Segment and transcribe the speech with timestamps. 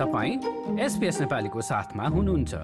[0.00, 2.54] तपाईँ एसपिएस नेपालीको साथमा हुनुहुन्छ।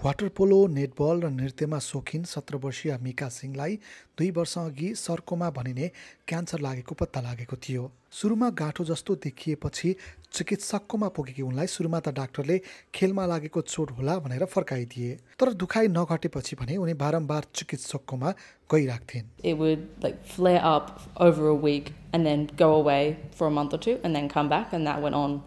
[0.00, 3.74] वाटर पोलो नेटबल र नृत्यमा सोखिन सत्र वर्षीय मिका सिंहलाई
[4.18, 5.90] दुई वर्ष अघि सर्कोमा भनिने
[6.28, 9.94] क्यान्सर लागेको पत्ता लागेको थियो। सुरुमा गाँठो जस्तो देखिएपछि
[10.32, 12.58] चिकित्सककोमा पुगेकी उनलाई सुरुमा त डाक्टरले
[12.94, 18.30] खेलमा लागेको चोट होला भनेर फर्काइदिए। तर दुखाइ नघटेपछि भने उनी बारम्बार चिकित्सककोमा
[18.70, 23.50] गइराख्थिन्। It would like flare up over a week and then go away for a
[23.50, 25.42] month or two and then come back, and that went on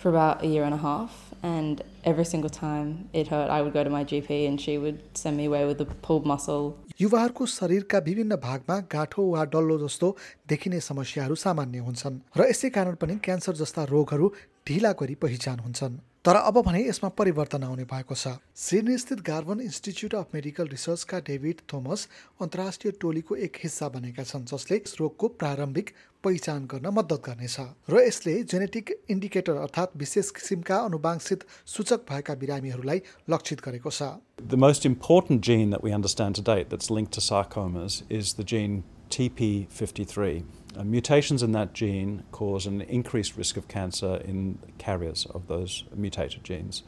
[0.00, 1.16] for about a year and a half.
[1.42, 4.98] And every single time it hurt, I would go to my GP and she would
[5.14, 6.74] send me away with a pulled muscle.
[7.00, 10.08] युवाहरूको शरीरका विभिन्न भागमा गाँठो वा डल्लो जस्तो
[10.48, 14.26] देखिने समस्याहरू सामान्य हुन्छन् र यसै कारण पनि क्यान्सर जस्ता रोगहरू
[14.68, 19.60] ढिला गरी पहिचान हुन्छन् तर अब भने यसमा परिवर्तन आउने भएको छ। सिडनी स्थित गार्वन
[19.60, 22.06] इन्स्टिच्युट अफ मेडिकल रिसर्चका डेभिड थोमस
[22.44, 27.56] अन्तर्राष्ट्रिय टोलीको एक हिस्सा बनेका छन् जसले रोगको प्रारम्भिक पहिचान गर्न मद्दत गर्नेछ।
[27.88, 34.60] र यसले जेनेटिक इन्डिकेटर अर्थात् विशेष किसिमका अनुवांशित सूचक भएका बिरामीहरूलाई लक्षित गरेको छ। The
[34.60, 38.82] most important gene that we understand to date that's linked to sarcomas is the gene
[39.08, 40.42] TP53.
[40.76, 45.84] Uh, mutations in that gene cause an increased risk of cancer in carriers of those
[45.94, 46.84] mutated genes.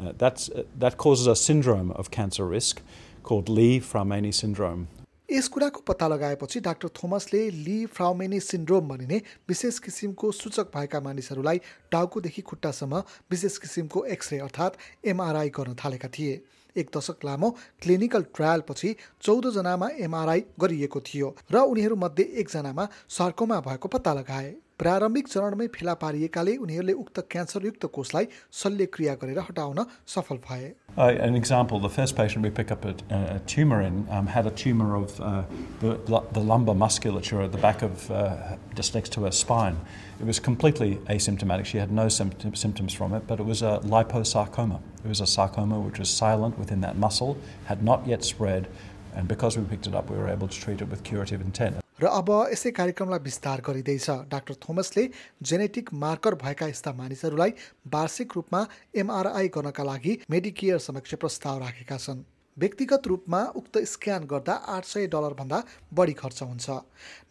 [0.00, 2.80] Uh, that's, uh, that causes a syndrome of cancer risk
[3.22, 4.88] called Lee-Fraumeni syndrome.
[5.30, 11.60] यस कुराको पत्ता लगाएपछि doctor थोमसले ली फ्राउमेनी syndrome भनिने विशेष किसिमको सूचक भएका मानिसहरूलाई
[11.90, 14.78] टाउकोदेखि खुट्टासम्म विशेष किसिमको एक्सरे अर्थात्
[15.10, 16.34] एमआरआई गर्न थालेका थिए
[16.76, 17.50] एक दशक लामो
[17.82, 25.67] क्लिनिकल ट्रायलपछि चौधजनामा एमआरआई गरिएको थियो र उनीहरूमध्ये एकजनामा सर्कोमा भएको पत्ता लगाए। प्रारम्भिक चरणमै
[25.75, 28.25] फेला पारिएकाले उनीहरूले उक्त क्यान्सरयुक्त कोषलाई
[28.61, 32.93] शल्यक्रिया गरेर हटाउन सफल भए Uh, an example, the first patient we pick up a,
[33.09, 35.43] a tumor in um, had a tumor of uh,
[35.79, 39.77] the, the lumbar musculature at the back of, uh, just next to her spine.
[40.19, 41.65] It was completely asymptomatic.
[41.65, 44.81] She had no symptom, symptoms from it, but it was a liposarcoma.
[45.05, 48.67] It was a sarcoma which was silent within that muscle, had not yet spread,
[49.15, 51.77] and because we picked it up, we were able to treat it with curative intent.
[52.00, 55.08] र अब यसै कार्यक्रमलाई विस्तार गरिँदैछ। Doctor थोमसले
[55.42, 57.50] genetic marker भएका यस्ता मानिसहरूलाई
[57.88, 58.60] वार्षिक रूपमा
[58.94, 62.24] एमआरआई गर्नका लागि मेडिकेयर समक्ष प्रस्ताव राखेका छन्।
[62.56, 65.58] व्यक्तिगत रूपमा उक्त स्क्यान गर्दा आठ सय डलरभन्दा
[65.92, 66.68] बढी खर्च हुन्छ।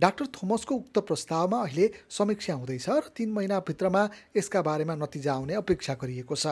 [0.01, 4.03] डाक्टर थोमसको उक्त प्रस्तावमा अहिले समीक्षा हुँदैछ र तिन महिनाभित्रमा
[4.37, 6.45] यसका बारेमा नतिजा आउने अपेक्षा गरिएको छ।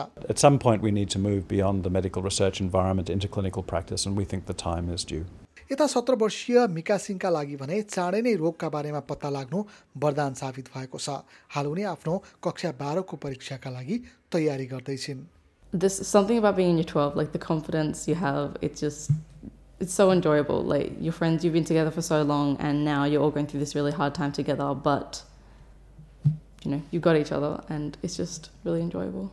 [4.54, 5.24] Time is due.
[5.72, 9.62] यता सत्र वर्षीय मिका सिंहका लागि भने चाँडै नै रोगका बारेमा पत्ता लाग्नु
[10.04, 11.16] वरदान साबित भएको छ
[11.56, 13.96] हाल उनी आफ्नो कक्षा बाह्रको परीक्षाका लागि
[14.32, 15.22] तयारी गर्दैछिन्
[15.72, 19.10] This something about being in your 12, like the confidence you have, it's just
[19.80, 20.62] it's so enjoyable.
[20.62, 23.60] Like your friends, you've been together for so long, and now you're all going through
[23.60, 24.68] this really hard time together.
[24.74, 25.22] But
[26.64, 29.32] you know, you've got each other, and it's just really enjoyable.